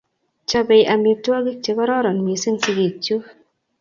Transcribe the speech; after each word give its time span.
Chope 0.49 0.77
amitwogik 0.93 1.57
che 1.63 1.71
kororon 1.77 2.17
missing' 2.25 2.61
sigik 2.63 2.95
chuk 3.05 3.25